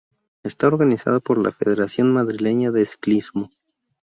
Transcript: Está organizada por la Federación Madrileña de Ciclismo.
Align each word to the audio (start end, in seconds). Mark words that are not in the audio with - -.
Está 0.41 0.65
organizada 0.65 1.19
por 1.19 1.37
la 1.37 1.51
Federación 1.51 2.11
Madrileña 2.11 2.71
de 2.71 2.83
Ciclismo. 2.87 3.51